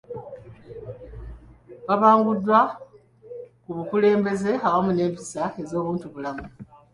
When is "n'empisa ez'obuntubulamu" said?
4.93-6.45